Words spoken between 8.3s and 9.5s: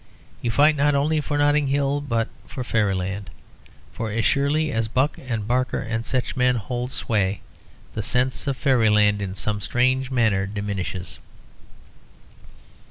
of Fairyland in